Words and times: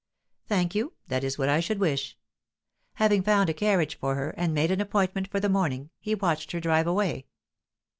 "Thank 0.47 0.73
you; 0.73 0.93
that 1.09 1.23
is 1.23 1.37
what 1.37 1.47
I 1.47 1.59
should 1.59 1.77
wish." 1.77 2.17
Having 2.95 3.21
found 3.21 3.51
a 3.51 3.53
carriage 3.53 3.93
for 3.99 4.15
her, 4.15 4.31
and 4.31 4.51
made 4.51 4.71
an 4.71 4.81
appointment 4.81 5.27
for 5.29 5.39
the 5.39 5.47
morning, 5.47 5.91
he 5.99 6.15
watched 6.15 6.53
her 6.53 6.59
drive 6.59 6.87
away. 6.87 7.27